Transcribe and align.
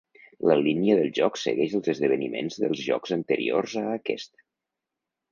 La 0.51 0.55
línia 0.67 0.93
del 0.99 1.09
joc 1.17 1.35
segueix 1.41 1.75
els 1.79 1.89
esdeveniments 1.93 2.57
dels 2.63 2.81
jocs 2.85 3.13
anteriors 3.17 3.75
a 3.83 3.85
aquest. 3.99 4.33